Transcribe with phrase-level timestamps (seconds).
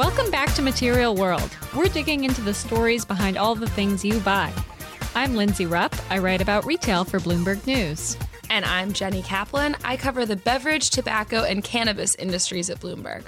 [0.00, 1.54] Welcome back to Material World.
[1.76, 4.50] We're digging into the stories behind all the things you buy.
[5.14, 5.94] I'm Lindsey Rupp.
[6.08, 8.16] I write about retail for Bloomberg News.
[8.48, 9.76] And I'm Jenny Kaplan.
[9.84, 13.24] I cover the beverage, tobacco, and cannabis industries at Bloomberg.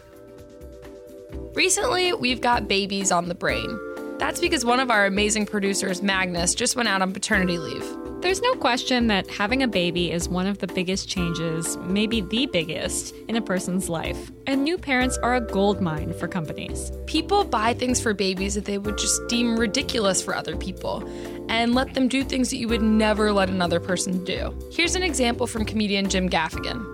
[1.55, 3.79] Recently, we've got babies on the brain.
[4.17, 7.85] That's because one of our amazing producers, Magnus, just went out on paternity leave.
[8.23, 12.47] There's no question that having a baby is one of the biggest changes, maybe the
[12.47, 14.31] biggest, in a person's life.
[14.47, 16.93] And new parents are a gold mine for companies.
[17.07, 21.03] People buy things for babies that they would just deem ridiculous for other people
[21.49, 24.57] and let them do things that you would never let another person do.
[24.71, 26.92] Here's an example from comedian Jim Gaffigan.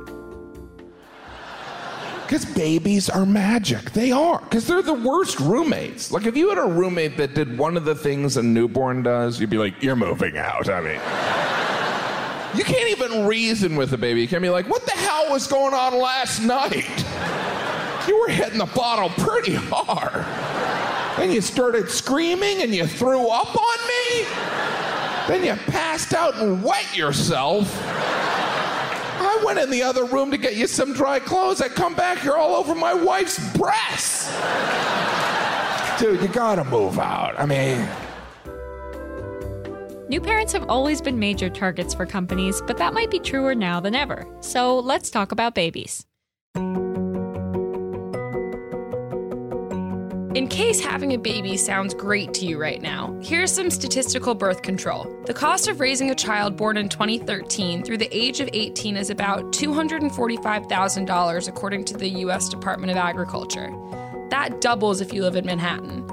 [2.28, 3.92] Because babies are magic.
[3.92, 4.40] They are.
[4.40, 6.12] Because they're the worst roommates.
[6.12, 9.40] Like, if you had a roommate that did one of the things a newborn does,
[9.40, 10.68] you'd be like, you're moving out.
[10.68, 11.00] I mean,
[12.54, 14.20] you can't even reason with a baby.
[14.20, 17.06] You can't be like, what the hell was going on last night?
[18.06, 20.26] You were hitting the bottle pretty hard.
[21.16, 24.26] Then you started screaming and you threw up on me.
[25.28, 27.74] Then you passed out and wet yourself.
[29.38, 31.60] I went in the other room to get you some dry clothes.
[31.60, 34.28] I come back, you're all over my wife's breasts.
[36.00, 37.38] Dude, you gotta move out.
[37.38, 37.88] I mean,
[40.08, 43.78] New parents have always been major targets for companies, but that might be truer now
[43.78, 44.26] than ever.
[44.40, 46.07] So let's talk about babies.
[50.34, 54.60] In case having a baby sounds great to you right now, here's some statistical birth
[54.60, 55.06] control.
[55.24, 59.08] The cost of raising a child born in 2013 through the age of 18 is
[59.08, 62.50] about $245,000, according to the U.S.
[62.50, 63.72] Department of Agriculture.
[64.28, 66.06] That doubles if you live in Manhattan.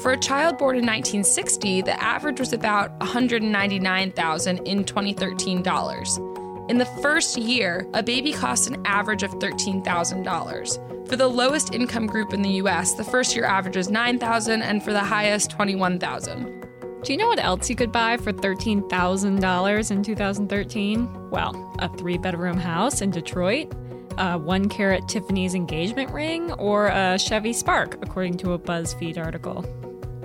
[0.00, 6.20] For a child born in 1960, the average was about $199,000 in 2013 dollars.
[6.66, 11.08] In the first year, a baby costs an average of $13,000.
[11.08, 14.82] For the lowest income group in the US, the first year average is 9,000 and
[14.82, 16.66] for the highest 21,000.
[17.02, 21.30] Do you know what else you could buy for $13,000 in 2013?
[21.30, 23.70] Well, a three bedroom house in Detroit,
[24.16, 29.66] a one carat Tiffany's engagement ring, or a Chevy Spark, according to a BuzzFeed article.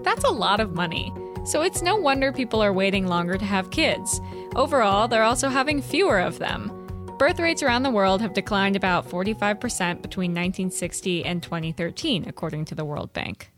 [0.04, 1.12] That's a lot of money.
[1.44, 4.22] So it's no wonder people are waiting longer to have kids.
[4.56, 6.72] Overall, they're also having fewer of them.
[7.20, 12.76] Birth rates around the world have declined about 45% between 1960 and 2013, according to
[12.76, 13.52] the World Bank.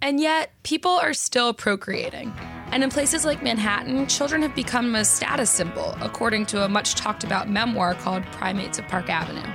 [0.00, 2.32] And yet, people are still procreating.
[2.70, 6.94] And in places like Manhattan, children have become a status symbol, according to a much
[6.94, 9.52] talked about memoir called Primates of Park Avenue.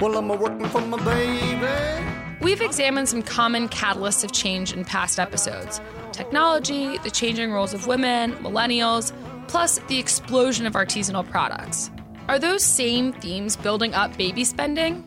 [0.00, 2.36] Well, I'm working for my baby.
[2.40, 5.80] We've examined some common catalysts of change in past episodes
[6.16, 9.12] technology, the changing roles of women, millennials,
[9.48, 11.90] plus the explosion of artisanal products.
[12.28, 15.06] Are those same themes building up baby spending?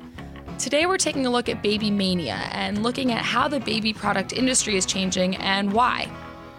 [0.60, 4.34] Today, we're taking a look at baby mania and looking at how the baby product
[4.34, 6.10] industry is changing and why.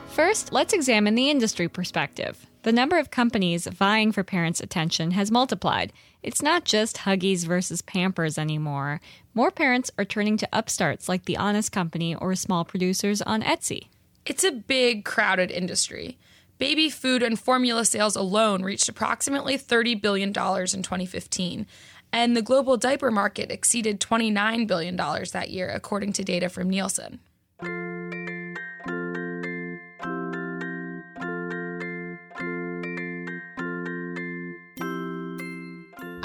[0.09, 2.47] First, let's examine the industry perspective.
[2.63, 5.93] The number of companies vying for parents' attention has multiplied.
[6.23, 9.01] It's not just Huggies versus Pampers anymore.
[9.33, 13.89] More parents are turning to upstarts like The Honest Company or small producers on Etsy.
[14.31, 16.17] It's a big, crowded industry.
[16.59, 21.67] Baby food and formula sales alone reached approximately $30 billion in 2015,
[22.13, 27.19] and the global diaper market exceeded $29 billion that year, according to data from Nielsen.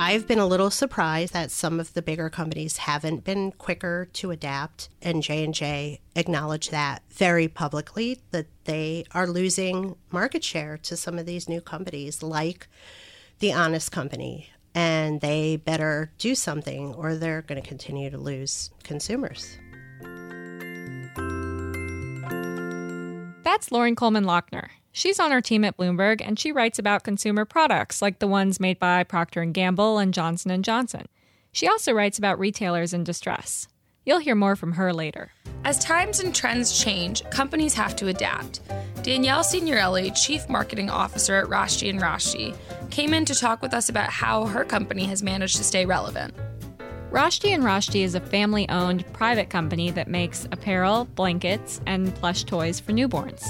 [0.08, 4.30] I've been a little surprised that some of the bigger companies haven't been quicker to
[4.30, 11.18] adapt and J&J acknowledge that very publicly that they are losing market share to some
[11.18, 12.68] of these new companies like
[13.40, 18.70] the Honest Company and they better do something or they're going to continue to lose
[18.84, 19.58] consumers.
[23.44, 24.68] That's Lauren Coleman Lochner.
[24.98, 28.62] She's on our team at Bloomberg and she writes about consumer products like the ones
[28.62, 31.08] made by Procter & Gamble and Johnson & Johnson.
[31.52, 33.68] She also writes about retailers in distress.
[34.06, 35.32] You'll hear more from her later.
[35.66, 38.62] As times and trends change, companies have to adapt.
[39.03, 42.56] Danielle Signorelli, Chief Marketing Officer at Rashti & Rashti,
[42.90, 46.34] came in to talk with us about how her company has managed to stay relevant.
[47.12, 52.80] Rashti & Rashti is a family-owned private company that makes apparel, blankets, and plush toys
[52.80, 53.44] for newborns.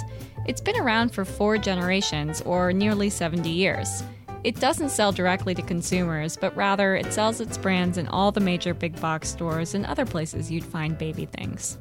[0.47, 4.03] It's been around for four generations, or nearly 70 years.
[4.43, 8.39] It doesn't sell directly to consumers, but rather it sells its brands in all the
[8.39, 11.79] major big box stores and other places you'd find baby things.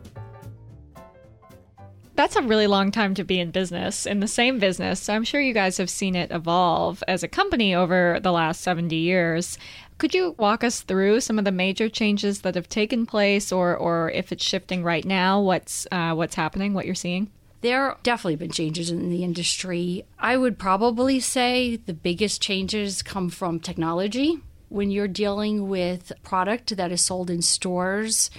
[2.16, 4.98] That's a really long time to be in business, in the same business.
[4.98, 8.62] So I'm sure you guys have seen it evolve as a company over the last
[8.62, 9.58] 70 years.
[9.98, 13.76] Could you walk us through some of the major changes that have taken place, or,
[13.76, 17.30] or if it's shifting right now, what's uh, what's happening, what you're seeing?
[17.64, 20.04] There have definitely been changes in the industry.
[20.18, 24.38] I would probably say the biggest changes come from technology.
[24.68, 28.30] When you're dealing with product that is sold in stores,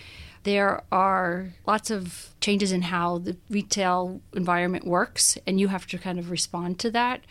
[0.43, 5.97] there are lots of changes in how the retail environment works, and you have to
[5.97, 7.21] kind of respond to that.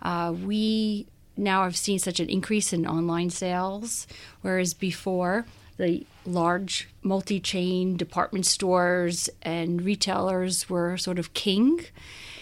[0.00, 4.06] Uh, we now have seen such an increase in online sales,
[4.42, 5.46] whereas before
[5.76, 11.80] the large multi chain department stores and retailers were sort of king.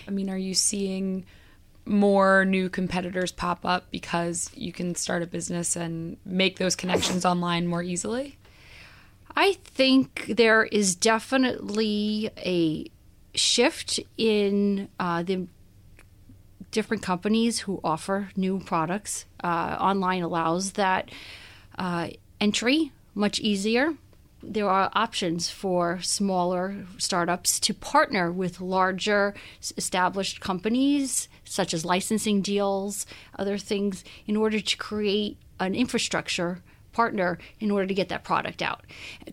[0.07, 1.25] I mean, are you seeing
[1.85, 7.25] more new competitors pop up because you can start a business and make those connections
[7.25, 8.39] online more easily?
[9.37, 12.87] I think there is definitely a
[13.35, 15.47] shift in uh, the
[16.71, 19.27] different companies who offer new products.
[19.43, 21.11] Uh, online allows that
[21.79, 22.09] uh,
[22.41, 23.95] entry much easier.
[24.43, 29.35] There are options for smaller startups to partner with larger
[29.77, 33.07] established companies, such as licensing deals,
[33.39, 36.63] other things, in order to create an infrastructure
[36.93, 38.85] partner in order to get that product out.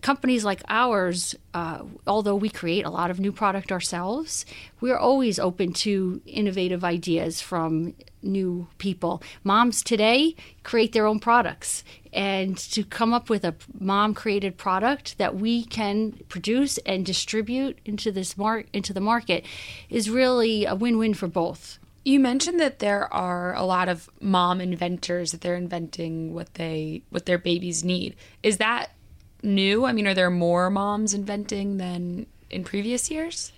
[0.02, 4.46] Companies like ours, uh, although we create a lot of new product ourselves,
[4.80, 9.22] we're always open to innovative ideas from new people.
[9.44, 11.77] Moms today create their own products.
[12.12, 17.78] And to come up with a mom created product that we can produce and distribute
[17.84, 19.44] into this mar- into the market
[19.90, 21.78] is really a win-win for both.
[22.04, 27.02] You mentioned that there are a lot of mom inventors that they're inventing what they
[27.10, 28.16] what their babies need.
[28.42, 28.92] Is that
[29.42, 29.84] new?
[29.84, 33.52] I mean, are there more moms inventing than in previous years?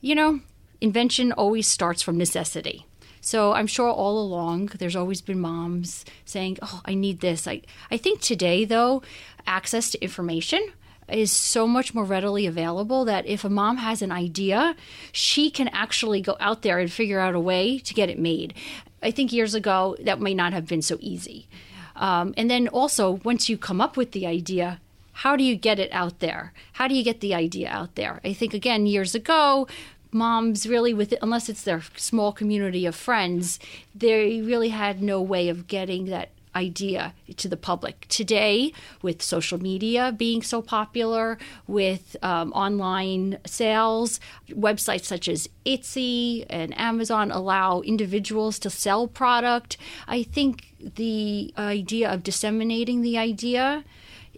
[0.00, 0.40] You know,
[0.80, 2.86] invention always starts from necessity.
[3.22, 7.62] So I'm sure all along there's always been moms saying, "Oh, I need this." I
[7.90, 9.02] I think today though,
[9.46, 10.60] access to information
[11.08, 14.74] is so much more readily available that if a mom has an idea,
[15.12, 18.54] she can actually go out there and figure out a way to get it made.
[19.02, 21.48] I think years ago that may not have been so easy.
[21.96, 24.80] Um, and then also, once you come up with the idea,
[25.12, 26.52] how do you get it out there?
[26.72, 28.20] How do you get the idea out there?
[28.24, 29.68] I think, again, years ago,
[30.12, 33.58] moms really with it, unless it's their small community of friends
[33.94, 38.06] they really had no way of getting that idea to the public.
[38.08, 44.20] Today, with social media being so popular, with um, online sales,
[44.50, 49.76] websites such as Etsy and Amazon allow individuals to sell product.
[50.06, 53.84] I think the idea of disseminating the idea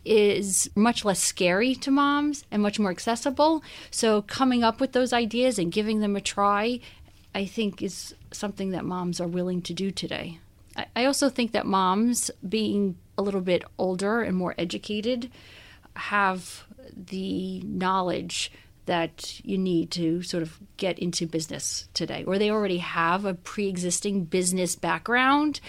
[0.05, 3.63] is much less scary to moms and much more accessible.
[3.91, 6.81] So, coming up with those ideas and giving them a try,
[7.35, 10.39] I think, is something that moms are willing to do today.
[10.97, 15.31] I also think that moms, being a little bit older and more educated,
[15.95, 16.65] have
[16.97, 18.51] the knowledge
[18.87, 23.35] that you need to sort of get into business today, or they already have a
[23.35, 25.61] pre existing business background.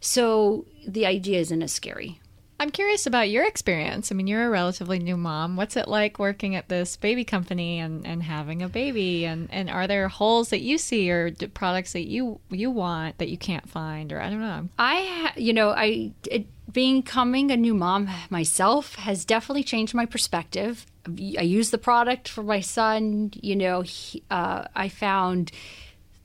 [0.00, 2.20] So the idea isn't as scary.
[2.64, 4.10] I'm curious about your experience.
[4.10, 5.54] I mean, you're a relatively new mom.
[5.54, 9.26] What's it like working at this baby company and, and having a baby?
[9.26, 13.28] And, and are there holes that you see or products that you you want that
[13.28, 14.14] you can't find?
[14.14, 14.70] Or I don't know.
[14.78, 20.86] I, you know, I it, becoming a new mom myself has definitely changed my perspective.
[21.06, 23.30] I use the product for my son.
[23.34, 25.52] You know, he, uh, I found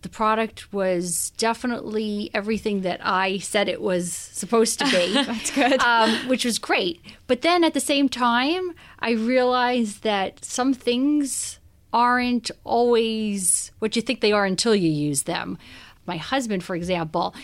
[0.02, 5.14] the product was definitely everything that I said it was supposed to be.
[5.14, 5.82] That's good.
[5.82, 7.02] Um, which was great.
[7.28, 11.60] But then at the same time, I realized that some things
[11.92, 15.58] aren't always what you think they are until you use them.
[16.06, 17.36] My husband, for example,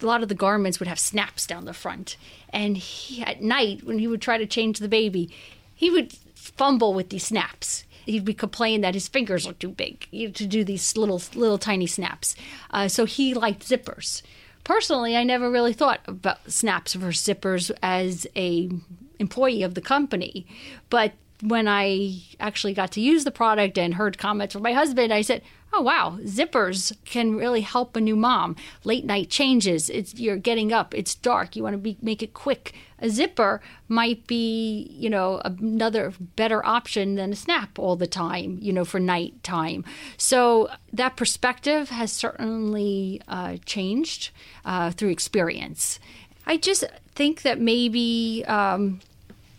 [0.00, 2.16] a lot of the garments would have snaps down the front.
[2.50, 5.30] And he, at night, when he would try to change the baby,
[5.74, 10.08] he would fumble with these snaps he'd be complaining that his fingers are too big
[10.12, 12.36] to do these little little tiny snaps.
[12.70, 14.22] Uh, so he liked zippers.
[14.64, 18.70] Personally, I never really thought about snaps versus zippers as a
[19.18, 20.46] employee of the company,
[20.88, 25.12] but when I actually got to use the product and heard comments from my husband,
[25.12, 28.56] I said, "Oh wow, zippers can really help a new mom.
[28.84, 29.90] Late night changes.
[29.90, 30.94] It's you're getting up.
[30.94, 31.56] It's dark.
[31.56, 32.74] You want to be make it quick.
[33.00, 38.58] A zipper might be, you know, another better option than a snap all the time,
[38.62, 39.84] you know, for night time.
[40.16, 44.30] So that perspective has certainly uh, changed
[44.64, 45.98] uh, through experience.
[46.46, 49.00] I just think that maybe um,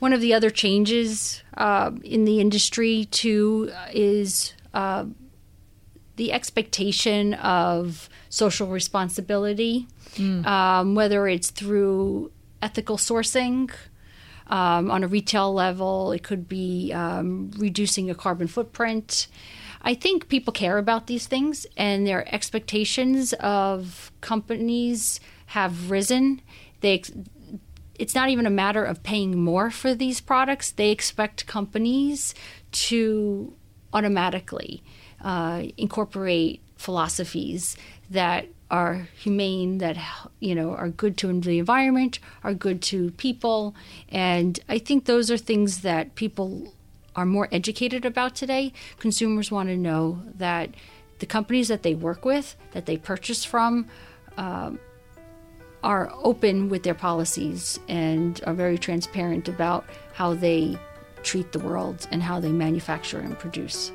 [0.06, 5.04] one of the other changes uh, in the industry too is uh,
[6.16, 9.88] the expectation of social responsibility,
[10.46, 12.32] um, whether it's through
[12.62, 13.72] ethical sourcing.
[14.48, 19.28] Um, on a retail level, it could be um, reducing a carbon footprint.
[19.82, 25.20] I think people care about these things, and their expectations of companies
[25.58, 26.42] have risen.
[26.82, 27.02] They,
[28.00, 30.72] it's not even a matter of paying more for these products.
[30.72, 32.34] They expect companies
[32.72, 33.54] to
[33.94, 34.84] automatically
[35.22, 37.78] uh, incorporate philosophies
[38.10, 39.98] that are humane, that
[40.40, 43.76] you know are good to the environment, are good to people,
[44.10, 46.74] and I think those are things that people
[47.16, 48.74] are more educated about today.
[49.00, 50.72] Consumers want to know that
[51.20, 53.88] the companies that they work with, that they purchase from,
[54.38, 54.80] um,
[55.86, 60.76] are open with their policies and are very transparent about how they
[61.22, 63.92] treat the world and how they manufacture and produce.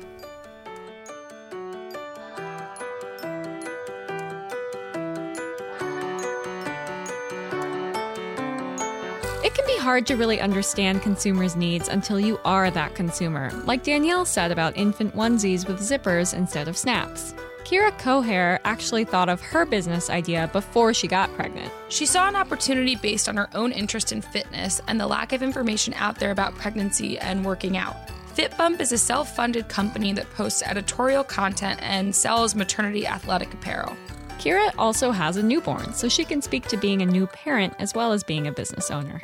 [9.43, 13.83] It can be hard to really understand consumers' needs until you are that consumer, like
[13.83, 17.33] Danielle said about infant onesies with zippers instead of snaps.
[17.71, 21.71] Kira Cohair actually thought of her business idea before she got pregnant.
[21.87, 25.41] She saw an opportunity based on her own interest in fitness and the lack of
[25.41, 27.95] information out there about pregnancy and working out.
[28.35, 33.95] FitBump is a self funded company that posts editorial content and sells maternity athletic apparel.
[34.31, 37.93] Kira also has a newborn, so she can speak to being a new parent as
[37.93, 39.21] well as being a business owner.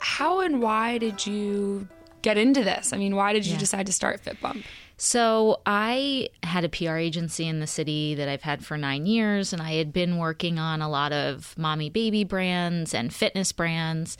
[0.00, 1.88] How and why did you
[2.20, 2.92] get into this?
[2.92, 4.64] I mean, why did you decide to start FitBump?
[4.96, 9.52] So I had a PR agency in the city that I've had for nine years,
[9.52, 14.16] and I had been working on a lot of mommy baby brands and fitness brands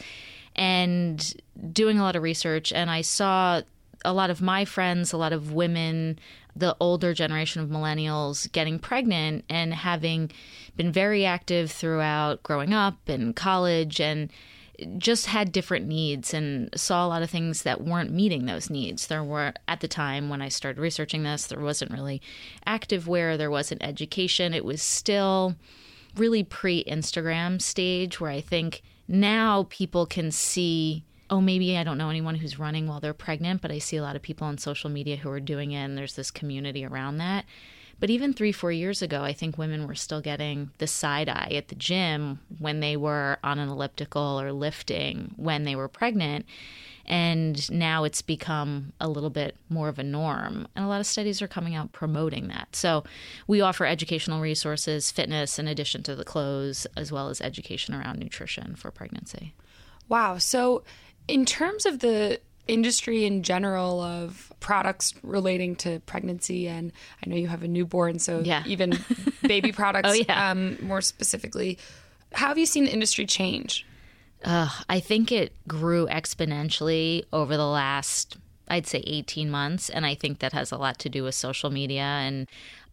[0.56, 1.34] and
[1.72, 2.72] doing a lot of research.
[2.72, 3.62] And I saw
[4.04, 6.18] a lot of my friends, a lot of women,
[6.56, 10.30] the older generation of millennials getting pregnant and having
[10.76, 14.30] been very active throughout growing up and college and
[14.98, 19.06] just had different needs and saw a lot of things that weren't meeting those needs.
[19.06, 22.20] There were, at the time when I started researching this, there wasn't really
[22.66, 24.54] active wear, there wasn't education.
[24.54, 25.56] It was still
[26.16, 31.04] really pre Instagram stage where I think now people can see.
[31.30, 34.02] Oh, maybe I don't know anyone who's running while they're pregnant, but I see a
[34.02, 37.16] lot of people on social media who are doing it, and there's this community around
[37.18, 37.46] that.
[38.00, 41.52] But even three, four years ago, I think women were still getting the side eye
[41.54, 46.46] at the gym when they were on an elliptical or lifting when they were pregnant.
[47.06, 50.66] And now it's become a little bit more of a norm.
[50.74, 52.74] And a lot of studies are coming out promoting that.
[52.74, 53.04] So
[53.46, 58.18] we offer educational resources, fitness, in addition to the clothes, as well as education around
[58.18, 59.54] nutrition for pregnancy.
[60.08, 60.38] Wow.
[60.38, 60.82] So,
[61.26, 66.92] in terms of the industry in general of products relating to pregnancy and
[67.24, 68.62] I know you have a newborn so Yeah.
[68.66, 68.98] even
[69.46, 70.50] baby products Oh, yeah.
[70.50, 71.76] um, more specifically
[72.32, 73.84] how have you seen the industry change
[74.44, 78.36] Uh, I think it grew exponentially over the last,
[78.68, 79.88] I'd say, 18 months.
[79.88, 82.02] And I think that has a lot to do with social media.
[82.02, 82.46] And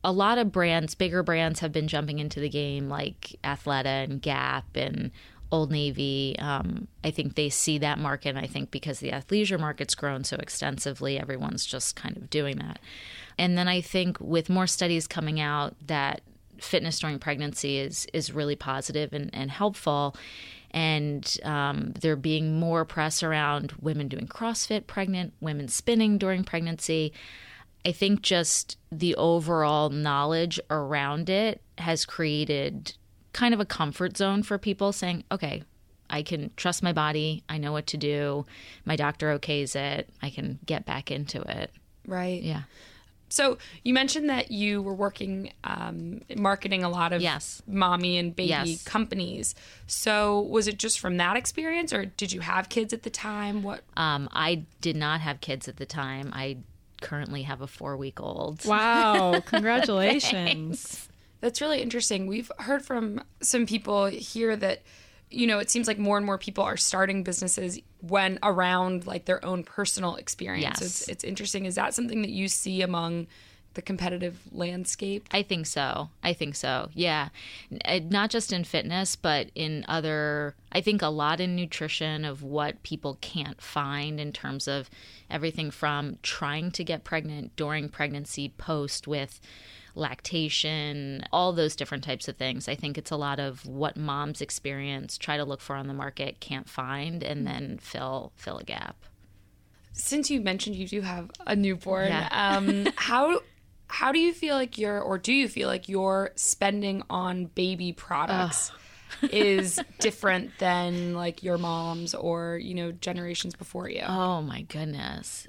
[0.03, 4.21] a lot of brands, bigger brands, have been jumping into the game, like Athleta and
[4.21, 5.11] Gap and
[5.51, 6.35] Old Navy.
[6.39, 8.35] Um, I think they see that market.
[8.35, 12.79] I think because the athleisure market's grown so extensively, everyone's just kind of doing that.
[13.37, 16.21] And then I think with more studies coming out that
[16.59, 20.15] fitness during pregnancy is is really positive and, and helpful
[20.71, 27.13] and um, there being more press around women doing CrossFit pregnant, women spinning during pregnancy.
[27.85, 32.95] I think just the overall knowledge around it has created
[33.33, 35.63] kind of a comfort zone for people saying, okay,
[36.09, 37.43] I can trust my body.
[37.47, 38.45] I know what to do.
[38.85, 40.09] My doctor okays it.
[40.21, 41.71] I can get back into it.
[42.05, 42.63] right Yeah.
[43.29, 47.61] so you mentioned that you were working um, marketing a lot of Yes.
[47.65, 48.83] mommy and baby Yes.
[48.83, 49.55] companies
[49.87, 53.63] so was it just from that experience or did you have kids at the time
[53.63, 56.31] what Um, I did not have kids at the time.
[56.33, 56.57] I
[57.01, 58.65] currently have a four week old.
[58.65, 61.07] Wow, congratulations.
[61.41, 62.27] That's really interesting.
[62.27, 64.83] We've heard from some people here that
[65.33, 69.25] you know, it seems like more and more people are starting businesses when around like
[69.25, 70.79] their own personal experience.
[70.79, 70.81] Yes.
[70.81, 71.65] It's it's interesting.
[71.65, 73.27] Is that something that you see among
[73.73, 75.27] the competitive landscape?
[75.31, 76.09] I think so.
[76.21, 76.89] I think so.
[76.93, 77.29] Yeah.
[77.85, 82.43] Uh, Not just in fitness, but in other, I think a lot in nutrition of
[82.43, 84.89] what people can't find in terms of
[85.29, 89.39] everything from trying to get pregnant during pregnancy, post with
[89.95, 92.67] lactation, all those different types of things.
[92.67, 95.93] I think it's a lot of what moms experience, try to look for on the
[95.93, 98.95] market, can't find, and then fill fill a gap.
[99.93, 102.27] Since you mentioned you do have a newborn, Yeah.
[102.31, 103.41] um, how
[103.87, 107.91] how do you feel like your or do you feel like your spending on baby
[107.91, 108.71] products
[109.23, 114.03] is different than like your mom's or you know generations before you?
[114.07, 115.47] Oh my goodness.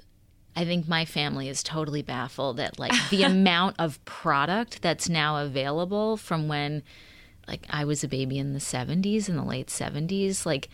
[0.55, 5.37] I think my family is totally baffled at like the amount of product that's now
[5.43, 6.83] available from when
[7.47, 10.69] like I was a baby in the 70s in the late 70s like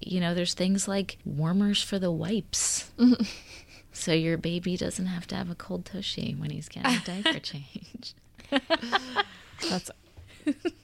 [0.00, 2.90] you know there's things like warmers for the wipes.
[3.92, 7.38] so your baby doesn't have to have a cold tushy when he's getting a diaper
[7.40, 8.14] change.
[9.68, 9.90] That's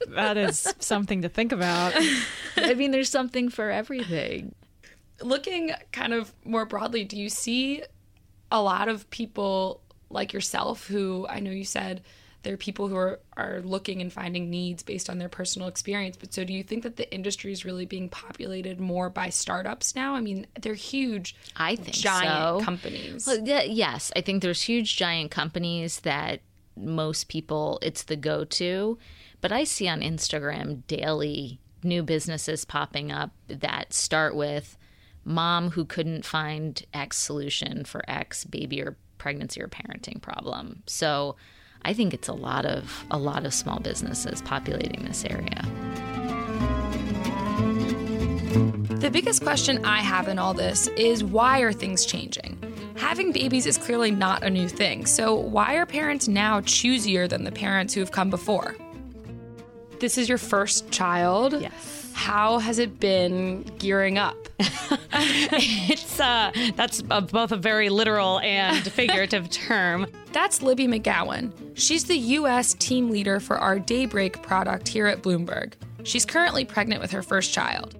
[0.09, 1.93] that is something to think about.
[2.57, 4.53] I mean there's something for everything.
[5.21, 7.83] looking kind of more broadly, do you see
[8.55, 12.01] a lot of people like yourself who I know you said
[12.43, 16.15] there are people who are, are looking and finding needs based on their personal experience.
[16.15, 19.95] But so do you think that the industry is really being populated more by startups
[19.95, 20.13] now?
[20.13, 22.63] I mean, they're huge, I think giant so.
[22.63, 23.25] companies.
[23.25, 26.41] Well, yes, I think there's huge giant companies that
[26.77, 28.99] most people it's the go-to,
[29.41, 34.77] but I see on Instagram daily new businesses popping up that start with
[35.25, 40.83] mom who couldn't find X solution for X baby or pregnancy or parenting problem.
[40.85, 41.35] So
[41.81, 45.61] I think it's a lot of a lot of small businesses populating this area.
[48.99, 52.57] The biggest question I have in all this is why are things changing?
[52.95, 57.43] Having babies is clearly not a new thing, so why are parents now choosier than
[57.43, 58.75] the parents who have come before?
[59.99, 61.53] This is your first child.
[61.61, 62.04] Yes.
[62.15, 64.37] How has it been gearing up?
[65.17, 70.07] It's uh, that's uh, both a very literal and figurative term.
[70.33, 71.53] That's Libby McGowan.
[71.75, 72.73] She's the U.S.
[72.73, 75.73] team leader for our Daybreak product here at Bloomberg.
[76.03, 77.95] She's currently pregnant with her first child.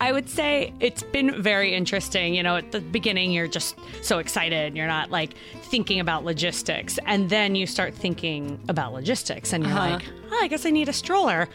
[0.00, 2.34] I would say it's been very interesting.
[2.34, 4.66] You know, at the beginning, you're just so excited.
[4.66, 6.98] And you're not like thinking about logistics.
[7.06, 10.88] And then you start thinking about logistics and you're like, oh, I guess I need
[10.88, 11.48] a stroller.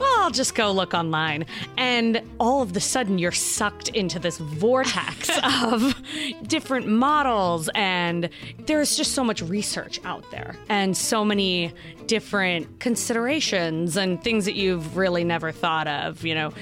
[0.00, 1.44] Well, I'll just go look online.
[1.76, 5.30] And all of the sudden, you're sucked into this vortex
[5.62, 5.94] of
[6.46, 7.68] different models.
[7.74, 8.30] And
[8.66, 11.72] there's just so much research out there and so many
[12.06, 16.24] different considerations and things that you've really never thought of.
[16.24, 16.52] You know,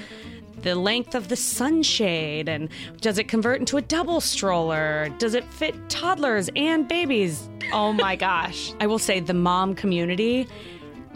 [0.61, 2.67] the length of the sunshade and
[2.99, 8.17] does it convert into a double stroller does it fit toddlers and babies Oh my
[8.17, 8.73] gosh.
[8.81, 10.49] i will say the mom community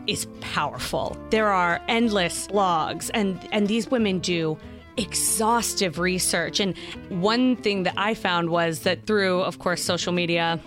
[0.07, 1.17] is powerful.
[1.29, 4.57] There are endless blogs and and these women do
[4.97, 6.59] exhaustive research.
[6.59, 6.77] And
[7.09, 10.59] one thing that i found was that through of course social media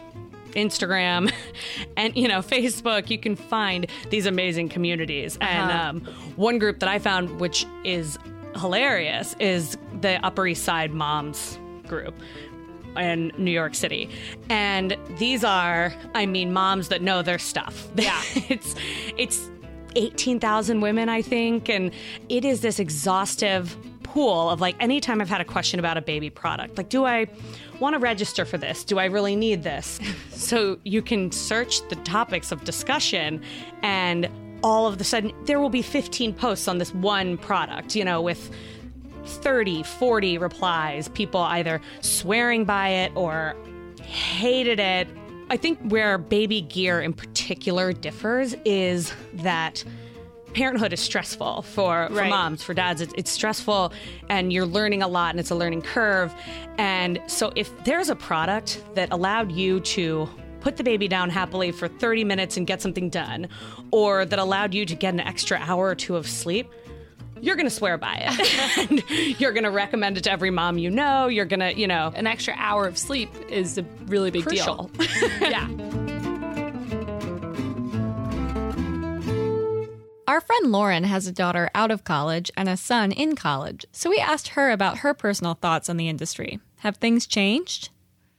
[0.57, 1.33] Instagram
[1.97, 5.39] and you know Facebook, you can find these amazing communities.
[5.41, 6.01] And um,
[6.37, 8.19] one group that I found, which is
[8.57, 12.15] hilarious, is the Upper East Side Moms group
[12.97, 14.09] in New York City.
[14.49, 17.89] And these are, I mean, moms that know their stuff.
[17.97, 18.75] Yeah, it's
[19.17, 19.51] it's.
[19.99, 21.71] 18,000 women, I think.
[21.71, 21.91] And
[22.29, 26.31] it is this exhaustive pool of like anytime I've had a question about a baby
[26.31, 27.27] product, like, do I
[27.81, 28.85] want to register for this?
[28.85, 29.99] Do I really need this?
[30.31, 33.43] so you can search the topics of discussion
[33.83, 34.29] and
[34.63, 38.23] all of the sudden there will be 15 posts on this one product, you know,
[38.23, 38.51] with
[39.27, 43.55] 30, 40 replies, people either swearing by it or
[44.03, 45.09] hated it.
[45.51, 49.85] I think where baby gear in particular differs is that
[50.55, 52.31] parenthood is stressful for, for Right.
[52.31, 53.01] moms, for dads.
[53.03, 53.93] It's, it's stressful
[54.31, 56.35] and you're learning a lot and it's a learning curve.
[56.79, 60.29] And so if there's a product that allowed you to
[60.61, 63.49] put the baby down happily for 30 minutes and get something done,
[63.93, 66.69] or that allowed you to get an extra hour or two of sleep,
[67.41, 69.39] you're going to swear by it.
[69.41, 71.29] you're going to recommend it to every mom you know.
[71.29, 74.91] You're going to, you know, An extra hour of sleep is a really big crucial.
[74.95, 75.07] deal.
[75.41, 75.69] yeah.
[80.29, 84.11] Our friend Lauren has a daughter out of college and a son in college, so
[84.11, 86.59] we asked her about her personal thoughts on the industry.
[86.79, 87.91] Have things changed?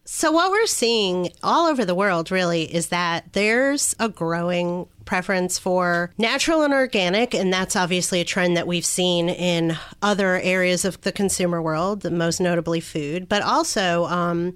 [0.03, 5.57] So, what we're seeing all over the world really is that there's a growing preference
[5.57, 10.85] for natural and organic, and that's obviously a trend that we've seen in other areas
[10.85, 14.53] of the consumer world, most notably food, but also um,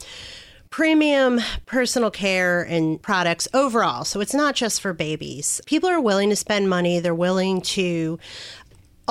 [0.69, 4.05] premium personal care and products overall.
[4.05, 5.61] So, it's not just for babies.
[5.65, 8.19] People are willing to spend money, they're willing to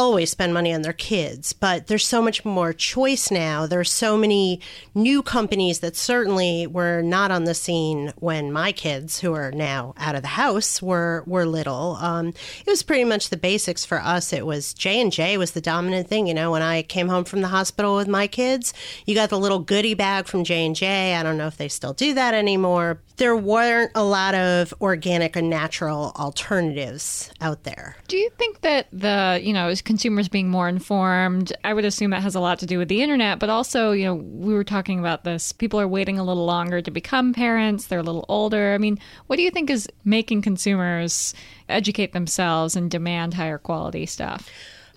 [0.00, 3.66] always spend money on their kids, but there's so much more choice now.
[3.66, 4.62] There's so many
[4.94, 9.92] new companies that certainly were not on the scene when my kids, who are now
[9.98, 11.98] out of the house, were were little.
[12.00, 14.32] Um, it was pretty much the basics for us.
[14.32, 16.26] It was J and J was the dominant thing.
[16.26, 18.72] You know, when I came home from the hospital with my kids,
[19.04, 21.14] you got the little goodie bag from J and J.
[21.14, 23.02] I don't know if they still do that anymore.
[23.18, 27.96] There weren't a lot of organic and natural alternatives out there.
[28.08, 32.12] Do you think that the, you know, as consumers being more informed, I would assume
[32.12, 34.62] that has a lot to do with the internet, but also, you know, we were
[34.62, 35.50] talking about this.
[35.50, 38.72] People are waiting a little longer to become parents, they're a little older.
[38.72, 41.34] I mean, what do you think is making consumers
[41.68, 44.48] educate themselves and demand higher quality stuff?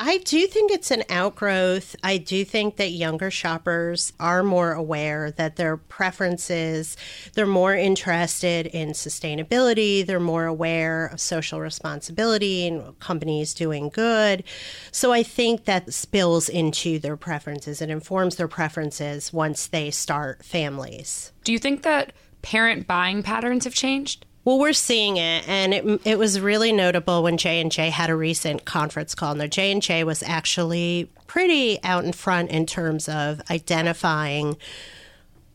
[0.05, 1.95] I do think it's an outgrowth.
[2.03, 6.97] I do think that younger shoppers are more aware that their preferences,
[7.35, 14.43] they're more interested in sustainability, they're more aware of social responsibility and companies doing good.
[14.91, 17.81] So I think that spills into their preferences.
[17.81, 21.31] It informs their preferences once they start families.
[21.45, 22.11] Do you think that
[22.41, 24.25] parent buying patterns have changed?
[24.45, 28.09] Well, we're seeing it, and it, it was really notable when J and J had
[28.09, 29.35] a recent conference call.
[29.35, 34.57] Now, J and J was actually pretty out in front in terms of identifying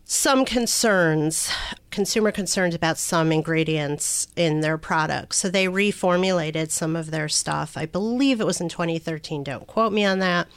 [0.05, 1.53] some concerns,
[1.91, 5.37] consumer concerns about some ingredients in their products.
[5.37, 7.77] So they reformulated some of their stuff.
[7.77, 9.45] I believe it was in 2013.
[9.45, 10.49] Don't quote me on that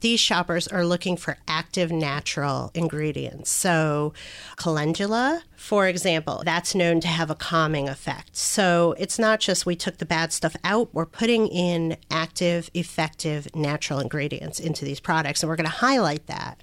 [0.00, 3.50] these shoppers are looking for active natural ingredients.
[3.50, 4.12] So,
[4.56, 8.36] calendula, for example, that's known to have a calming effect.
[8.36, 13.54] So, it's not just we took the bad stuff out, we're putting in active, effective,
[13.54, 16.60] natural ingredients into these products, and we're going to highlight that.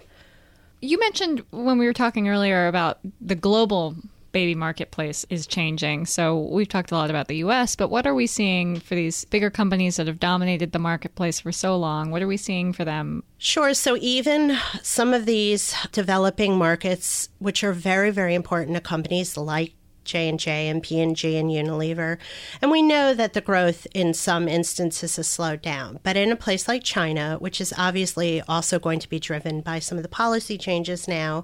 [0.82, 3.96] You mentioned when we were talking earlier about the global
[4.38, 6.06] baby marketplace is changing.
[6.06, 9.26] So we've talked a lot about the US, but what are we seeing for these
[9.26, 12.12] bigger companies that have dominated the marketplace for so long?
[12.12, 13.24] What are we seeing for them?
[13.40, 13.74] Sure.
[13.74, 19.74] So even some of these developing markets, which are very, very important to companies like
[20.04, 22.20] J&J and P&G and Unilever.
[22.62, 26.00] And we know that the growth in some instances has slowed down.
[26.04, 29.80] But in a place like China, which is obviously also going to be driven by
[29.80, 31.44] some of the policy changes now,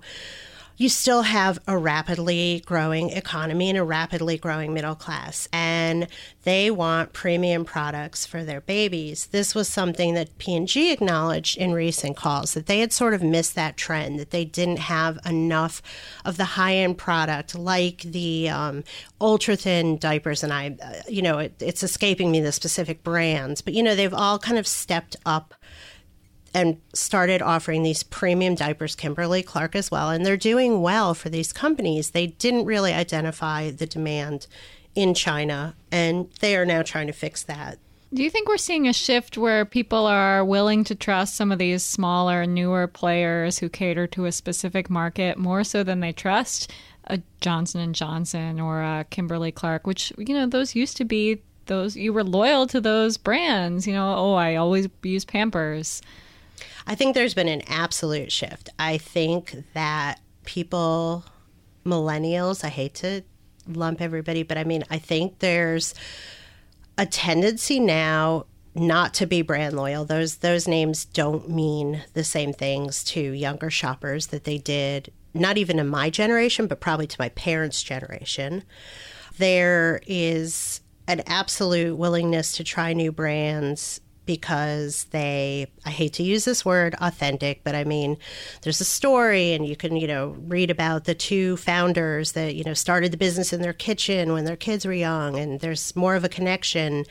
[0.78, 5.48] you still have a rapidly growing economy and a rapidly growing middle class.
[5.54, 6.08] And
[6.44, 9.28] they want premium products for their babies.
[9.28, 13.56] This was something that P&G acknowledged in recent calls that they had sort of missed
[13.56, 15.82] that trend, that they didn't have enough
[16.26, 18.84] of the high-end product like the um,
[19.22, 20.44] ultra thin diapers.
[20.44, 23.96] And I, uh, you know, it, it's escaping me the specific brands, but you know,
[23.96, 25.54] they've all kind of stepped up
[26.54, 30.10] and started offering these premium diapers, Kimberly Clark as well.
[30.10, 32.12] And they're doing well for these companies.
[32.12, 34.48] They didn't really identify the demand
[34.96, 37.80] in China, and they are now trying to fix that.
[38.13, 41.58] Do you think we're seeing a shift where people are willing to trust some of
[41.58, 46.72] these smaller, newer players who cater to a specific market more so than they trust
[47.06, 51.42] a Johnson and Johnson or a Kimberly Clark, which you know those used to be
[51.66, 53.88] those you were loyal to those brands.
[53.88, 56.02] You know, oh, I always use Pampers.
[56.86, 58.69] I think there's been an absolute shift.
[58.78, 61.26] I think that people,
[61.86, 63.24] millennials, I hate to
[63.67, 65.93] lump everybody, but I mean, I think there's
[66.98, 70.04] a tendency now not to be brand loyal.
[70.04, 75.58] Those those names don't mean the same things to younger shoppers that they did not
[75.58, 78.63] even in my generation, but probably to my parents' generation.
[79.38, 86.46] There is an absolute willingness to try new brands because they I hate to use
[86.46, 88.18] this word authentic, but I mean
[88.62, 92.64] there's a story and you can, you know, read about the two founders that, you
[92.64, 96.16] know, started the business in their kitchen when their kids were young and there's more
[96.16, 97.06] of a connection,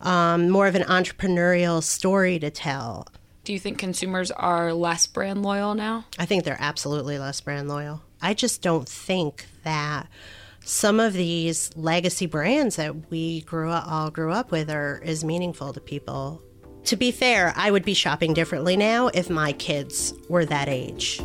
[0.00, 3.06] um, more of an entrepreneurial story to tell.
[3.44, 6.04] Do you think consumers are less brand loyal now?
[6.18, 8.02] I think they're absolutely less brand loyal.
[8.20, 10.06] I just don't think that
[10.64, 15.24] some of these legacy brands that we grew up, all grew up with are as
[15.24, 16.40] meaningful to people
[16.84, 21.20] to be fair, I would be shopping differently now if my kids were that age.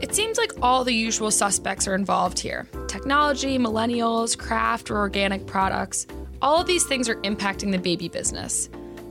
[0.00, 5.46] It seems like all the usual suspects are involved here technology, millennials, craft, or organic
[5.46, 6.06] products.
[6.42, 8.68] All of these things are impacting the baby business.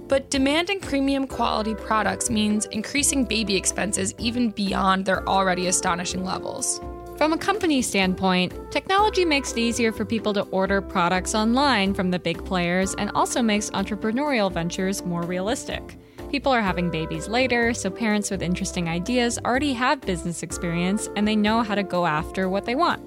[0.07, 6.79] But demanding premium quality products means increasing baby expenses even beyond their already astonishing levels.
[7.21, 12.09] From a company standpoint, technology makes it easier for people to order products online from
[12.09, 15.99] the big players and also makes entrepreneurial ventures more realistic.
[16.31, 21.27] People are having babies later, so parents with interesting ideas already have business experience and
[21.27, 22.99] they know how to go after what they want.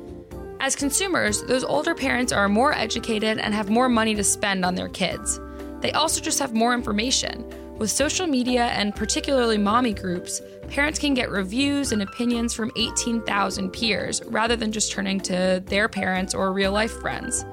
[0.61, 4.77] As consumers, those older parents are more educated and have more money to spend on
[4.77, 5.41] their kids.
[5.81, 7.45] They also just have more information.
[7.79, 13.71] With social media and particularly mommy groups, parents can get reviews and opinions from 18,000
[13.73, 17.45] peers rather than just turning to their parents or real life friends.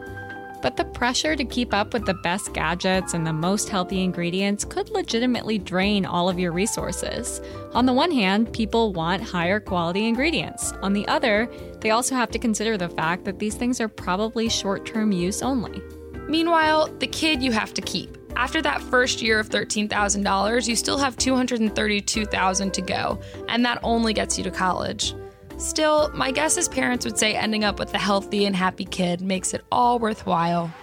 [0.62, 4.63] But the pressure to keep up with the best gadgets and the most healthy ingredients
[4.63, 7.41] could legitimately drain all of your resources.
[7.73, 10.71] On the one hand, people want higher quality ingredients.
[10.84, 14.49] On the other, they also have to consider the fact that these things are probably
[14.49, 15.81] short term use only.
[16.27, 18.20] Meanwhile, the kid you have to keep.
[18.36, 24.13] After that first year of $13,000, you still have 232,000 to go, and that only
[24.13, 25.13] gets you to college.
[25.58, 29.22] Still, my guess is parents would say ending up with a healthy and happy kid
[29.22, 30.74] makes it all worthwhile.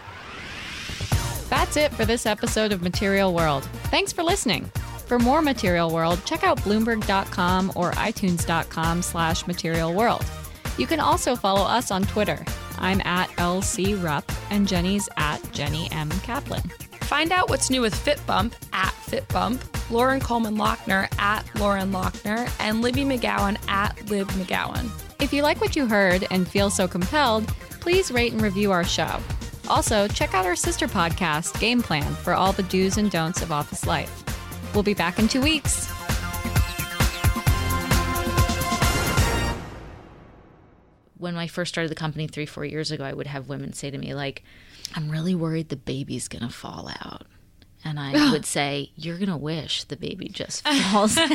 [1.50, 3.64] That's it for this episode of Material World.
[3.90, 4.70] Thanks for listening.
[5.06, 10.24] For more Material World, check out bloomberg.com or itunes.com slash material world.
[10.76, 12.44] You can also follow us on Twitter.
[12.78, 16.10] I'm at LC Rupp and Jenny's at Jenny M.
[16.20, 16.62] Kaplan.
[17.08, 22.82] Find out what's new with FitBump at FitBump, Lauren Coleman Lochner at Lauren Lochner, and
[22.82, 24.90] Libby McGowan at Lib McGowan.
[25.18, 27.46] If you like what you heard and feel so compelled,
[27.80, 29.20] please rate and review our show.
[29.68, 33.52] Also, check out our sister podcast, Game Plan, for all the do's and don'ts of
[33.52, 34.22] office life.
[34.74, 35.87] We'll be back in two weeks.
[41.18, 43.90] When I first started the company three, four years ago, I would have women say
[43.90, 44.42] to me, like,
[44.94, 47.26] I'm really worried the baby's going to fall out.
[47.84, 51.30] And I would say, You're going to wish the baby just falls out.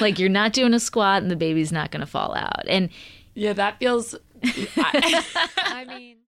[0.00, 2.66] like, you're not doing a squat and the baby's not going to fall out.
[2.68, 2.90] And
[3.34, 4.14] Yeah, that feels.
[4.44, 6.16] I mean,